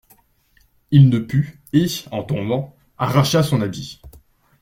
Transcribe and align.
Il 0.89 1.09
ne 1.09 1.19
put, 1.19 1.61
et, 1.73 1.85
en 2.11 2.23
tombant, 2.23 2.75
arracha 2.97 3.43
son 3.43 3.61
habit. 3.61 4.01